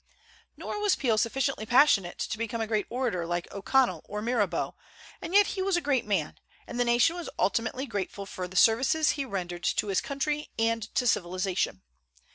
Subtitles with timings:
[0.57, 4.73] Nor was Peel sufficiently passionate to become a great orator like O'Connell or Mirabeau;
[5.21, 8.57] and yet he was a great man, and the nation was ultimately grateful for the
[8.57, 11.83] services he rendered to his country and to civilization.